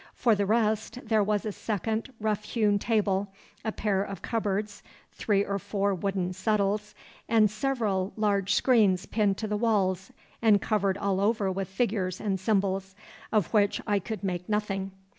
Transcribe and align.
For 0.15 0.33
the 0.33 0.47
rest 0.47 0.97
there 1.07 1.23
was 1.23 1.45
a 1.45 1.51
second 1.51 2.11
rough 2.19 2.43
hewn 2.43 2.79
table, 2.79 3.31
a 3.63 3.71
pair 3.71 4.01
of 4.01 4.23
cupboards, 4.23 4.81
three 5.11 5.45
or 5.45 5.59
four 5.59 5.93
wooden 5.93 6.33
settles, 6.33 6.95
and 7.29 7.51
several 7.51 8.11
large 8.15 8.55
screens 8.55 9.05
pinned 9.05 9.37
to 9.37 9.47
the 9.47 9.55
walls 9.57 10.11
and 10.41 10.59
covered 10.59 10.97
all 10.97 11.21
over 11.21 11.51
with 11.51 11.67
figures 11.67 12.19
and 12.19 12.39
symbols, 12.39 12.95
of 13.31 13.53
which 13.53 13.79
I 13.85 13.99
could 13.99 14.23
make 14.23 14.49
nothing. 14.49 14.91